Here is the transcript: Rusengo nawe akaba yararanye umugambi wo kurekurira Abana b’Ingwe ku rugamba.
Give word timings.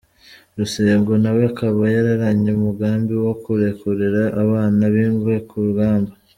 Rusengo 0.57 1.11
nawe 1.23 1.41
akaba 1.51 1.81
yararanye 1.95 2.49
umugambi 2.59 3.13
wo 3.23 3.33
kurekurira 3.43 4.23
Abana 4.43 4.81
b’Ingwe 4.93 5.35
ku 5.47 5.55
rugamba. 5.65 6.11